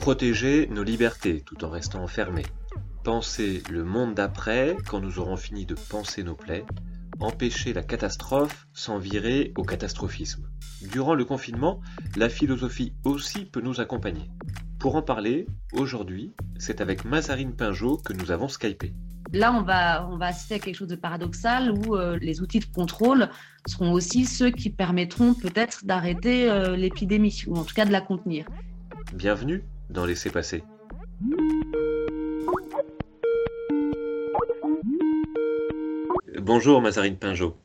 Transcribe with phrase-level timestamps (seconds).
[0.00, 2.46] Protéger nos libertés tout en restant enfermés.
[3.04, 6.64] Penser le monde d'après quand nous aurons fini de penser nos plaies.
[7.20, 10.48] Empêcher la catastrophe sans virer au catastrophisme.
[10.90, 11.82] Durant le confinement,
[12.16, 14.30] la philosophie aussi peut nous accompagner.
[14.78, 18.94] Pour en parler, aujourd'hui, c'est avec Mazarine Pinjot que nous avons Skypé.
[19.34, 22.60] Là, on va, on va assister à quelque chose de paradoxal où euh, les outils
[22.60, 23.28] de contrôle
[23.66, 28.00] seront aussi ceux qui permettront peut-être d'arrêter euh, l'épidémie, ou en tout cas de la
[28.00, 28.46] contenir.
[29.12, 30.62] Bienvenue dans Laissez passer.
[36.40, 37.56] Bonjour Mazarine Pinjot.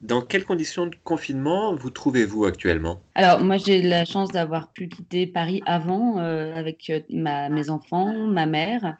[0.00, 3.02] Dans quelles conditions de confinement vous trouvez-vous actuellement?
[3.14, 8.46] Alors, moi, j'ai la chance d'avoir pu quitter Paris avant euh, avec mes enfants, ma
[8.46, 8.96] mère.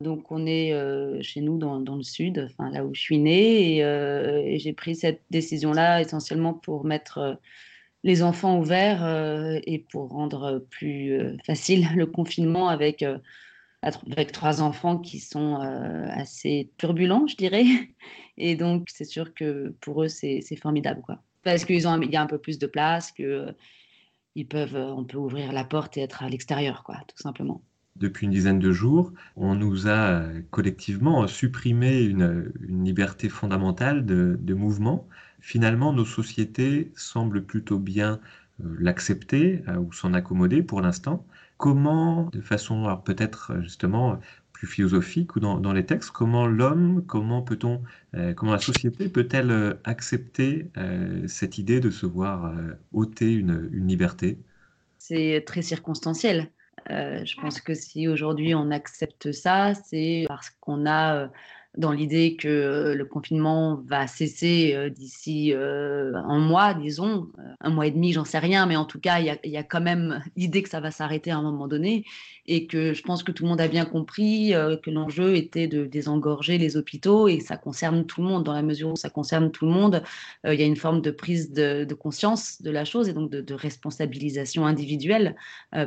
[0.00, 3.84] Donc, on est euh, chez nous dans, le sud, enfin, là où je suis née,
[3.84, 7.34] euh, et, j'ai pris cette décision-là essentiellement pour mettre euh,
[8.02, 9.04] les enfants ouverts
[9.64, 13.04] et pour rendre plus facile le confinement avec,
[13.82, 17.64] avec trois enfants qui sont assez turbulents, je dirais.
[18.38, 21.22] Et donc, c'est sûr que pour eux, c'est formidable, quoi.
[21.42, 23.54] Parce qu'il y a un peu plus de place, que
[24.34, 27.62] ils peuvent, on peut ouvrir la porte et être à l'extérieur, tout simplement
[28.00, 35.06] depuis une dizaine de jours, on nous a collectivement supprimé une, liberté fondamentale de, mouvement.
[35.40, 38.20] Finalement, nos sociétés semblent plutôt bien
[38.60, 41.24] euh, l'accepter euh, ou s'en accommoder pour l'instant.
[41.56, 44.18] Comment, de façon peut-être justement
[44.52, 47.82] plus philosophique ou dans, les textes, comment l'homme, comment peut-on,
[48.14, 50.70] euh, comment la société peut-elle accepter
[51.26, 52.54] cette idée de se voir
[52.92, 54.38] ôter une liberté?
[54.98, 56.50] C'est très circonstanciel.
[56.90, 61.28] Euh, je pense que si aujourd'hui on accepte ça, c'est parce qu'on a euh,
[61.76, 67.28] dans l'idée que euh, le confinement va cesser d'ici un mois, disons,
[67.60, 69.80] un mois et demi, j'en sais rien, mais en tout cas, il y a, quand
[69.80, 72.04] même l'idée que ça va s'arrêter à un moment donné
[72.46, 75.86] et que je pense que tout le monde a bien compris que l'enjeu était de
[75.86, 78.42] désengorger les hôpitaux et ça concerne tout le monde.
[78.42, 80.02] Dans la mesure où ça concerne tout le monde,
[80.44, 83.54] il y a une forme de prise de, conscience de la chose et donc de,
[83.54, 85.36] responsabilisation individuelle,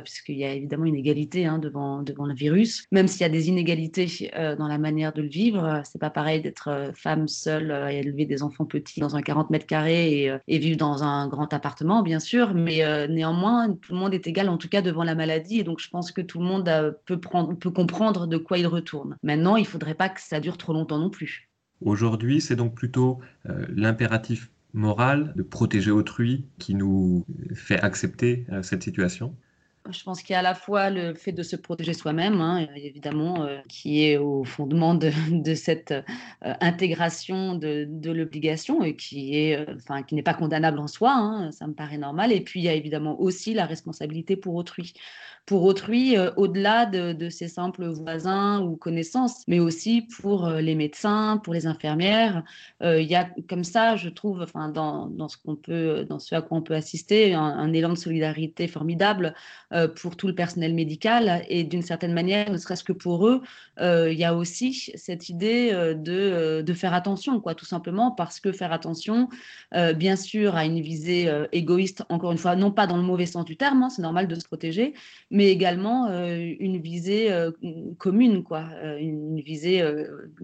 [0.05, 3.29] puisqu'il y a évidemment une égalité hein, devant, devant le virus, même s'il y a
[3.29, 7.27] des inégalités dans la manière de le vivre euh, c'est pas pareil d'être euh, femme
[7.27, 11.03] seule euh, et élever des enfants petits dans un 40 mètres carrés et, vivre dans
[11.03, 12.53] un grand appartement, bien sûr.
[12.53, 15.59] Mais néanmoins, tout le monde est égal, en tout cas devant la maladie.
[15.59, 18.67] Et donc, je pense que tout le monde peut, prendre, peut comprendre de quoi il
[18.67, 19.17] retourne.
[19.23, 21.49] Maintenant, il faudrait pas que ça dure trop longtemps non plus.
[21.81, 23.19] Aujourd'hui, c'est donc plutôt
[23.69, 29.35] l'impératif moral de protéger autrui qui nous fait accepter cette situation?
[29.91, 32.67] Je pense qu'il y a à la fois le fait de se protéger soi-même, hein,
[32.75, 35.11] évidemment, euh, qui est au fondement de,
[35.55, 36.01] cette euh,
[36.61, 41.13] intégration de, l'obligation et qui est, euh, enfin, qui n'est pas condamnable en soi.
[41.13, 42.31] Hein, ça me paraît normal.
[42.31, 44.93] Et puis il y a évidemment aussi la responsabilité pour autrui
[45.45, 51.53] pour autrui, au-delà de, ses simples voisins ou connaissances, mais aussi pour les médecins, pour
[51.53, 52.43] les infirmières.
[52.81, 56.41] Il y a comme ça, je trouve, enfin, dans ce qu'on peut, dans ce à
[56.41, 59.35] quoi on peut assister, un, élan de solidarité formidable
[59.95, 63.41] pour tout le personnel médical et d'une certaine manière, ne serait-ce que pour eux,
[63.79, 68.51] il y a aussi cette idée de, de faire attention, quoi, tout simplement parce que
[68.51, 69.29] faire attention,
[69.95, 73.45] bien sûr, a une visée égoïste, encore une fois, non pas dans le mauvais sens
[73.45, 74.93] du terme, hein, c'est normal de se protéger,
[75.31, 77.51] mais également euh, une visée euh,
[77.97, 79.83] commune, quoi, euh, une visée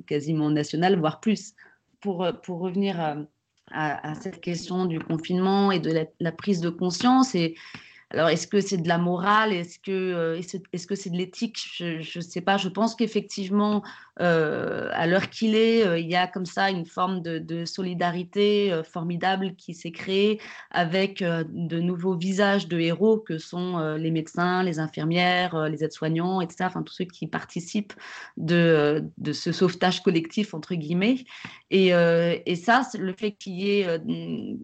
[0.05, 1.53] quasiment nationale, voire plus.
[2.01, 3.25] Pour, pour revenir
[3.71, 7.55] à, cette question du confinement et de la, la prise de conscience et,
[8.11, 9.53] alors, est-ce que c'est de la morale?
[9.53, 10.41] Est-ce que euh,
[10.73, 11.59] est-ce que c'est de l'éthique?
[11.77, 12.57] Je ne sais pas.
[12.57, 13.83] Je pense qu'effectivement,
[14.19, 18.81] euh, à l'heure qu'il est, euh, il y a comme ça une forme de, solidarité
[18.83, 20.39] formidable qui s'est créée
[20.71, 26.65] avec de nouveaux visages de héros que sont les médecins, les infirmières, les aides-soignants, etc.
[26.67, 27.93] Enfin, tous ceux qui participent
[28.37, 31.25] de, ce sauvetage collectif entre guillemets.
[31.69, 31.91] Et,
[32.55, 33.99] ça, le fait qu'il y ait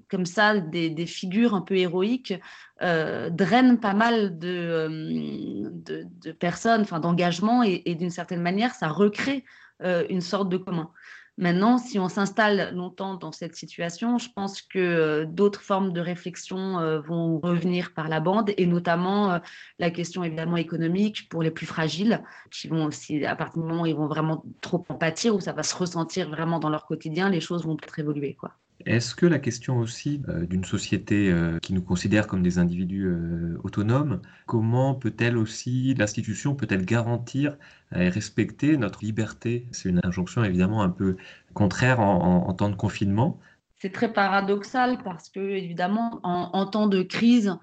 [0.09, 2.33] comme ça des, figures un peu héroïques
[2.81, 8.89] euh, draine pas mal de, euh, de, personnes, enfin d'engagement, et, d'une certaine manière, ça
[8.89, 9.44] recrée
[9.83, 10.91] euh, une sorte de commun.
[11.37, 17.01] Maintenant, si on s'installe longtemps dans cette situation, je pense que d'autres formes de réflexion
[17.01, 19.41] vont revenir par la bande, et notamment
[19.77, 23.81] la question évidemment économique pour les plus fragiles, qui vont aussi, à partir du moment
[23.81, 26.85] où ils vont vraiment trop en pâtir, où ça va se ressentir vraiment dans leur
[26.85, 28.35] quotidien, les choses vont peut-être évoluer.
[28.35, 28.53] Quoi.
[28.85, 33.07] Est-ce que la question aussi euh, d'une société euh, qui nous considère comme des individus
[33.07, 37.57] euh, autonomes, comment peut-elle aussi, l'institution peut-elle garantir
[37.95, 39.65] et respecter notre liberté?
[39.71, 41.17] C'est une injonction évidemment un peu
[41.55, 43.39] contraire en, temps de confinement.
[43.77, 47.57] C'est très paradoxal parce que évidemment en, temps de crise,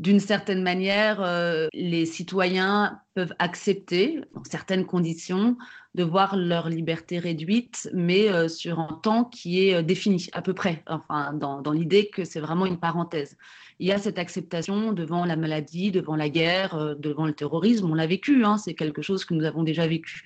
[0.00, 5.58] d'une certaine manière, euh, les citoyens peuvent accepter, dans certaines conditions,
[5.94, 10.40] de voir leur liberté réduite, mais euh, sur un temps qui est euh, défini à
[10.40, 13.36] peu près, enfin, dans, l'idée que c'est vraiment une parenthèse.
[13.78, 17.90] Il y a cette acceptation devant la maladie, devant la guerre, devant le terrorisme.
[17.90, 20.24] On l'a vécu, hein, c'est quelque chose que nous avons déjà vécu.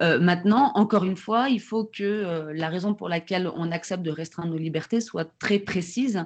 [0.00, 4.02] Euh, maintenant, encore une fois, il faut que euh, la raison pour laquelle on accepte
[4.02, 6.24] de restreindre nos libertés soit très précise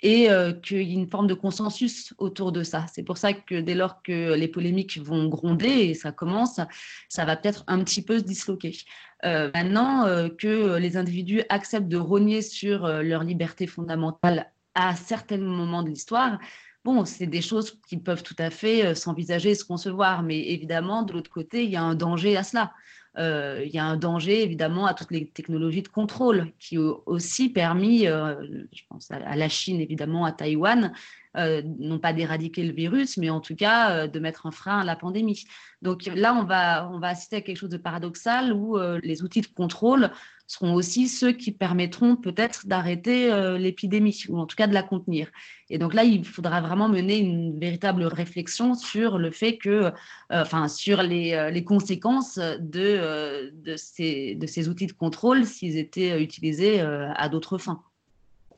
[0.00, 2.86] et euh, qu'il y ait une forme de consensus autour de ça.
[2.92, 6.60] C'est pour ça que dès lors que les polémiques vont gronder, et ça commence,
[7.08, 8.76] ça va peut-être un petit peu se disloquer.
[9.24, 10.06] maintenant
[10.38, 16.38] que les individus acceptent de rogner sur leur liberté fondamentale à certains moments de l'histoire,
[16.84, 21.12] Bon, c'est des choses qui peuvent tout à fait s'envisager, se concevoir, mais évidemment, de
[21.12, 22.72] l'autre côté, il y a un danger à cela.
[23.18, 27.02] Euh, il y a un danger évidemment à toutes les technologies de contrôle qui ont
[27.06, 28.34] aussi permis, euh,
[28.72, 30.92] je pense à, la Chine évidemment, à Taïwan,
[31.36, 34.84] euh, non pas d'éradiquer le virus, mais en tout cas de mettre un frein à
[34.84, 35.44] la pandémie.
[35.82, 39.40] Donc là, on va, on va assister à quelque chose de paradoxal où les outils
[39.40, 40.10] de contrôle
[40.48, 44.82] seront aussi ceux qui permettront peut-être d'arrêter euh, l'épidémie, ou en tout cas de la
[44.82, 45.28] contenir.
[45.68, 49.92] Et donc là, il faudra vraiment mener une véritable réflexion sur le fait que, euh,
[50.32, 55.76] enfin, sur les, euh, les conséquences de, de, ces, de ces outils de contrôle s'ils
[55.76, 57.82] étaient utilisés à d'autres fins.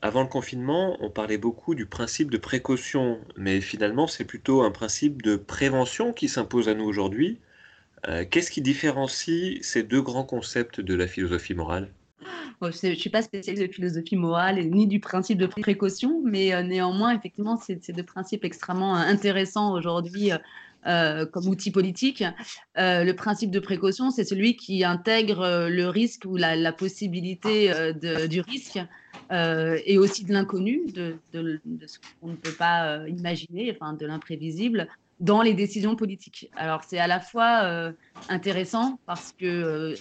[0.01, 4.71] Avant le confinement, on parlait beaucoup du principe de précaution, mais finalement, c'est plutôt un
[4.71, 7.41] principe de prévention qui s'impose à nous aujourd'hui.
[8.09, 11.91] Euh, qu'est-ce qui différencie ces deux grands concepts de la philosophie morale?
[12.63, 16.63] Je ne suis pas spécialiste de philosophie morale ni du principe de précaution, mais euh,
[16.63, 20.31] néanmoins, effectivement, c'est deux principes extrêmement euh, intéressants aujourd'hui
[20.83, 22.25] comme outil politique.
[22.75, 27.71] le principe de précaution, c'est celui qui intègre le risque ou la, possibilité
[28.31, 28.79] du risque
[29.31, 34.89] et aussi de l'inconnu, de, de, ce qu'on ne peut pas imaginer, enfin, de l'imprévisible,
[35.21, 36.51] dans les décisions politiques.
[36.57, 37.93] Alors c'est à la fois euh,
[38.29, 39.95] intéressant parce que euh,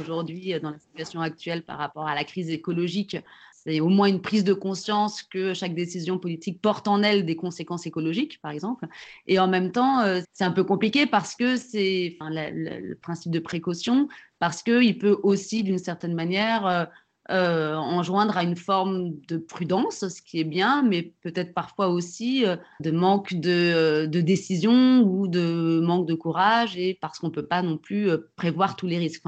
[0.00, 3.16] aujourd'hui, dans la situation actuelle par rapport à la crise écologique,
[3.52, 7.36] c'est au moins une prise de conscience que chaque décision politique porte en elle des
[7.36, 8.86] conséquences écologiques, par exemple.
[9.26, 13.40] Et en même temps, euh, c'est un peu compliqué parce que c'est le principe de
[13.40, 14.08] précaution,
[14.38, 16.88] parce qu'il peut aussi, d'une certaine manière,
[17.30, 22.44] euh, enjoindre à une forme de prudence, ce qui est bien, mais peut-être parfois aussi
[22.44, 27.28] euh, de manque de, euh, de, décision ou de manque de courage, et parce qu'on
[27.28, 29.22] ne peut pas non plus prévoir tous les risques.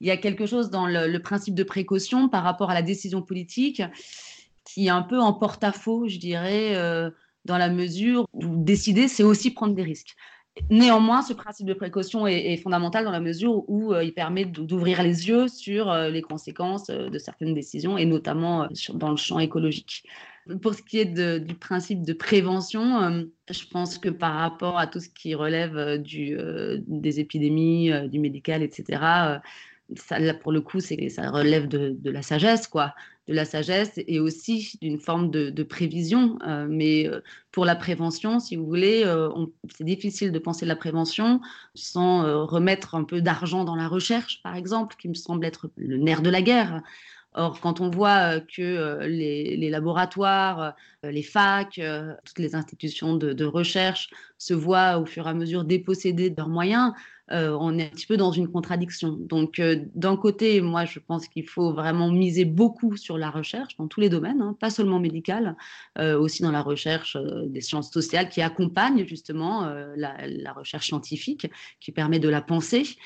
[0.00, 3.22] Il y a quelque chose dans le, principe de précaution par rapport à la décision
[3.22, 3.82] politique
[4.64, 6.74] qui est un peu en porte-à-faux, je dirais,
[7.46, 10.14] dans la mesure où décider, c'est aussi prendre des risques.
[10.70, 15.02] Néanmoins, ce principe de précaution est, fondamental dans la mesure où euh, il permet d'ouvrir
[15.02, 19.38] les yeux sur euh, les conséquences euh, de certaines décisions et notamment dans le champ
[19.38, 20.04] écologique.
[20.62, 25.00] Pour ce qui est du principe de prévention, je pense que par rapport à tout
[25.00, 29.40] ce qui relève des épidémies, du médical, etc.,
[29.96, 32.94] ça, là, pour le coup, ça relève de, la sagesse, quoi,
[33.26, 36.38] de la sagesse et aussi d'une forme de, prévision.
[36.46, 37.20] Euh, mais euh,
[37.50, 39.28] pour la prévention, si vous voulez, euh,
[39.74, 41.40] c'est difficile de penser la prévention
[41.74, 45.96] sans remettre un peu d'argent dans la recherche, par exemple, qui me semble être le
[45.96, 46.82] nerf de la guerre.
[47.36, 51.80] Or, quand on voit que les, laboratoires, les facs,
[52.24, 56.48] toutes les institutions de, recherche se voient au fur et à mesure déposséder de leurs
[56.48, 56.92] moyens,
[57.32, 59.10] euh, on est un petit peu dans une contradiction.
[59.10, 63.76] Donc, euh, d'un côté, moi, je pense qu'il faut vraiment miser beaucoup sur la recherche
[63.76, 65.56] dans tous les domaines, hein, pas seulement médical,
[65.98, 71.92] euh, aussi dans la recherche des sciences sociales qui accompagnent justement la, recherche scientifique, qui
[71.92, 72.96] permet de la penser.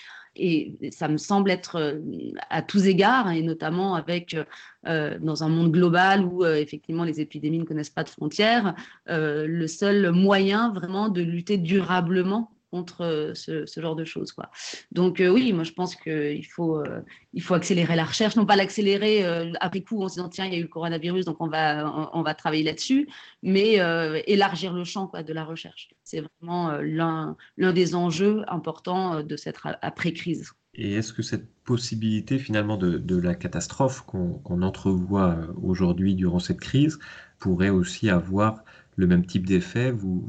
[0.43, 2.01] Et ça me semble être
[2.49, 4.35] à tous égards, et notamment avec
[4.85, 8.75] dans un monde global où effectivement les épidémies ne connaissent pas de frontières,
[9.07, 14.33] le seul moyen vraiment de lutter durablement contre euh, ce, genre de choses.
[14.33, 14.51] Quoi.
[14.93, 17.01] Donc euh, oui, moi je pense qu'il faut, euh,
[17.41, 19.25] faut accélérer la recherche, non pas l'accélérer
[19.61, 22.11] après coup en se disant tiens, il y a eu le coronavirus, donc on va,
[22.13, 23.09] on, va travailler là-dessus,
[23.43, 23.75] mais
[24.27, 25.91] élargir le champ quoi, de la recherche.
[26.05, 30.53] C'est vraiment l'un, des enjeux importants de cette après-crise.
[30.75, 36.61] Et est-ce que cette possibilité finalement de, de la catastrophe qu'on entrevoit aujourd'hui durant cette
[36.61, 36.99] crise
[37.39, 38.65] pourrait aussi avoir
[39.01, 40.29] le même type d'effet, vous,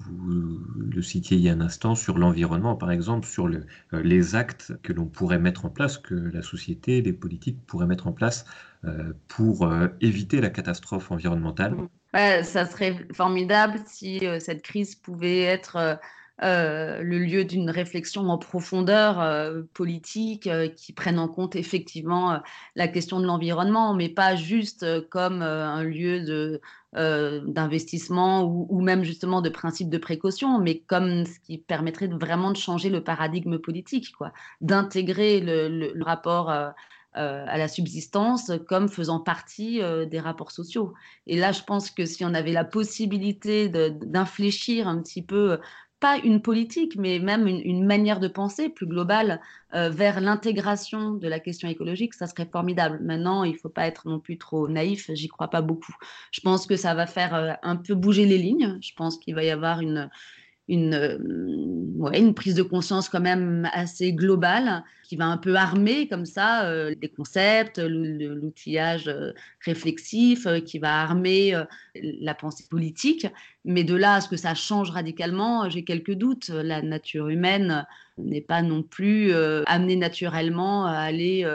[0.80, 3.62] le citiez il y a un instant, sur l'environnement, par exemple, sur euh,
[4.02, 8.08] les actes que l'on pourrait mettre en place, que la société, les politiques pourraient mettre
[8.08, 8.46] en place
[8.86, 11.76] euh, pour euh, éviter la catastrophe environnementale.
[12.14, 15.98] Ça serait formidable si cette crise pouvait être
[16.44, 22.42] euh, le lieu d'une réflexion en profondeur euh, politique euh, qui prenne en compte effectivement
[22.76, 26.60] la question de l'environnement, mais pas juste comme un lieu
[26.94, 32.58] d'investissement ou, même justement de principe de précaution, mais comme ce qui permettrait vraiment de
[32.58, 36.74] changer le paradigme politique, quoi, d'intégrer le, rapport à
[37.14, 40.94] la subsistance comme faisant partie des rapports sociaux.
[41.28, 45.60] Et là, je pense que si on avait la possibilité d'infléchir un petit peu
[46.02, 49.40] pas une politique, mais même une, manière de penser plus globale
[49.76, 53.00] euh, vers l'intégration de la question écologique, ça serait formidable.
[53.04, 55.96] Maintenant, il ne faut pas être non plus trop naïf, j'y crois pas beaucoup.
[56.32, 58.80] Je pense que ça va faire euh, un peu bouger les lignes.
[58.82, 60.10] Je pense qu'il va y avoir une,
[60.68, 66.26] une, euh, prise de conscience quand même assez globale qui va un peu armer comme
[66.26, 71.54] ça euh, les concepts, l'outillage euh, réflexif, qui va armer
[72.02, 73.28] la pensée politique.
[73.66, 76.48] Mais de là à ce que ça change radicalement, j'ai quelques doutes.
[76.48, 77.86] La nature humaine
[78.18, 79.34] n'est pas non plus
[79.66, 81.46] amenée naturellement à aller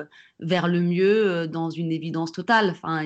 [0.40, 2.70] vers le mieux dans une évidence totale.
[2.70, 3.02] Enfin,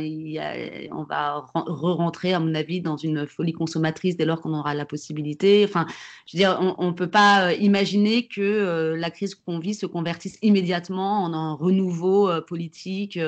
[0.93, 4.85] on va re-rentrer, à mon avis, dans une folie consommatrice dès lors qu'on aura la
[4.85, 5.65] possibilité.
[5.67, 5.87] Enfin,
[6.27, 10.39] je veux dire, on ne peut pas imaginer que la crise qu'on vit se convertisse
[10.43, 13.19] immédiatement en un renouveau politique,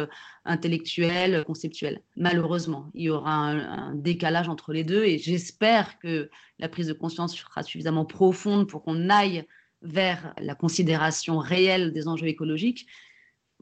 [0.45, 2.01] intellectuel, conceptuel.
[2.17, 6.93] Malheureusement, il y aura un, décalage entre les deux et j'espère que la prise de
[6.93, 9.45] conscience sera suffisamment profonde pour qu'on aille
[9.83, 12.87] vers la considération réelle des enjeux écologiques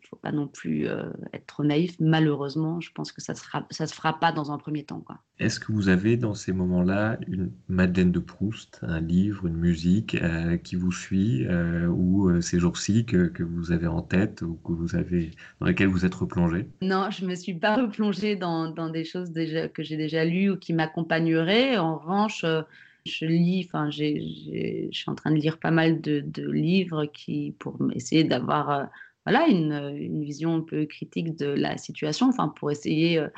[0.04, 1.96] ne faut pas non plus euh, être trop naïf.
[2.00, 5.04] Malheureusement, je pense que ça ne se fera pas dans un premier temps.
[5.38, 10.14] Est-ce que vous avez dans ces moments-là une Madeleine de Proust, un livre, une musique
[10.16, 14.72] euh, qui vous suit euh, ou ces jours-ci que, vous avez en tête ou que
[14.72, 15.30] vous avez,
[15.60, 16.68] dans lesquelles vous êtes replongé?
[16.82, 20.50] Non, je ne me suis pas replongée dans, des choses déjà, que j'ai déjà lues
[20.50, 21.78] ou qui m'accompagneraient.
[21.78, 22.44] En revanche,
[23.06, 27.54] je lis, enfin, je suis en train de lire pas mal de, de livres qui,
[27.58, 28.90] pour essayer d'avoir
[29.26, 33.28] voilà, une, vision un peu critique de la situation, enfin, pour essayer euh,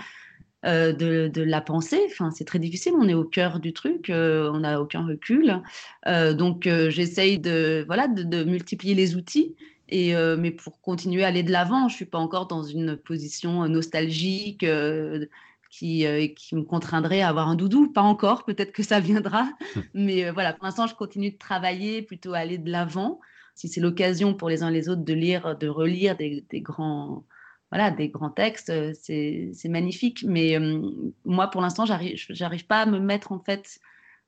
[0.65, 2.01] euh, de, la penser.
[2.07, 5.61] Enfin, c'est très difficile, on est au cœur du truc, euh, on n'a aucun recul.
[6.07, 9.57] donc, j'essaye de, voilà, de, multiplier les outils.
[9.89, 12.97] Et, mais pour continuer à aller de l'avant, je ne suis pas encore dans une
[12.97, 14.65] position nostalgique
[15.69, 17.93] qui, qui, me contraindrait à avoir un doudou.
[17.93, 19.51] Pas encore, peut-être que ça viendra.
[19.93, 23.21] Mais voilà, pour l'instant, je continue de travailler, plutôt à aller de l'avant
[23.55, 27.25] si c'est l'occasion pour les uns les autres de lire, de relire des, grands,
[27.71, 30.25] voilà, des grands textes, euh, c'est magnifique.
[30.27, 30.83] Mais euh,
[31.25, 33.79] moi, pour l'instant, j'arrive, j'arrive pas à me mettre en fait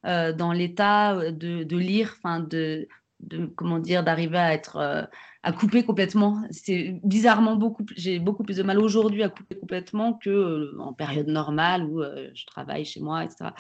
[0.07, 2.89] euh, dans l'état de, de, lire, enfin de,
[3.25, 5.09] de, comment dire, d'arriver à être
[5.43, 6.43] à couper complètement.
[6.51, 11.29] C'est bizarrement beaucoup, j'ai beaucoup plus de mal aujourd'hui à couper complètement que en période
[11.29, 13.51] normale où je travaille chez moi, etc.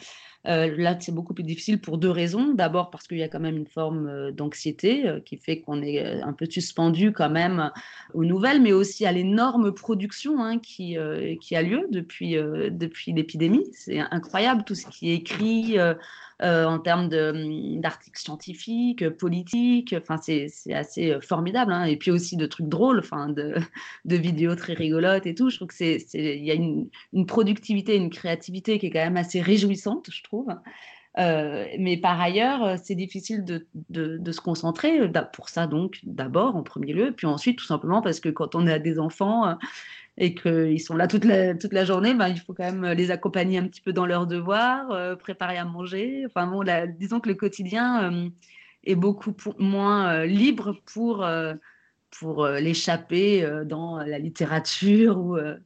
[0.46, 2.52] Euh, là, c'est beaucoup plus difficile pour deux raisons.
[2.52, 5.82] D'abord parce qu'il y a quand même une forme euh, d'anxiété euh, qui fait qu'on
[5.82, 7.70] est un peu suspendu quand même
[8.12, 10.96] aux nouvelles, mais aussi à l'énorme production hein, qui,
[11.40, 13.66] qui a lieu depuis, depuis l'épidémie.
[13.72, 15.76] C'est incroyable tout ce qui est écrit.
[16.42, 19.94] En termes d'articles scientifiques, politiques.
[19.96, 21.72] Enfin, c'est assez formidable.
[21.72, 21.84] Hein.
[21.84, 23.54] Et puis aussi de trucs drôles, enfin, de,
[24.04, 25.50] de, vidéos très rigolotes et tout.
[25.50, 29.04] Je trouve que c'est, il y a une, une, productivité, une créativité qui est quand
[29.04, 30.48] même assez réjouissante, je trouve.
[31.18, 36.00] Euh, mais par ailleurs, euh, c'est difficile de, de, se concentrer euh, pour ça, donc
[36.02, 39.56] d'abord en premier lieu, puis ensuite tout simplement parce que quand on a des enfants
[40.16, 43.10] et qu'ils sont là toute la, toute la journée, ben, il faut quand même les
[43.10, 46.24] accompagner un petit peu dans leurs devoirs, préparer à manger.
[46.26, 46.64] Enfin bon,
[46.98, 48.30] disons que le quotidien
[48.84, 51.24] est beaucoup moins libre pour
[52.18, 55.56] pour euh, l'échapper euh, dans la littérature ou, euh,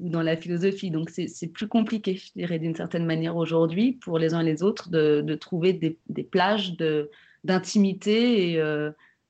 [0.00, 0.90] ou, dans la philosophie.
[0.90, 4.62] Donc c'est plus compliqué, je dirais, d'une certaine manière aujourd'hui, pour les uns et les
[4.62, 6.76] autres, de, de trouver des, des plages
[7.44, 8.62] d'intimité et,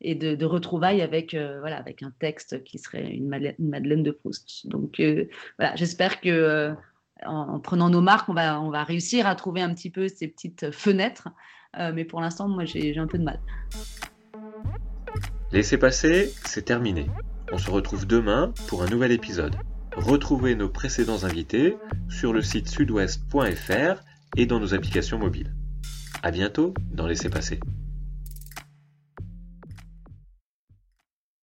[0.03, 4.67] et de, retrouvailles avec, voilà, avec un texte qui serait une Madeleine, de Proust.
[4.69, 5.01] Donc
[5.59, 6.75] voilà, j'espère que
[7.25, 10.29] en, prenant nos marques, on va, on va réussir à trouver un petit peu ces
[10.29, 11.29] petites fenêtres.
[11.79, 13.39] mais pour l'instant, moi, j'ai un peu de mal.
[15.53, 17.07] Laissez passer, c'est terminé.
[17.53, 19.55] On se retrouve demain pour un nouvel épisode.
[19.95, 21.77] Retrouvez nos précédents invités
[22.09, 24.03] sur le site sudouest.fr
[24.39, 25.53] et dans nos applications mobiles.
[26.23, 27.61] À bientôt dans Laissez passer.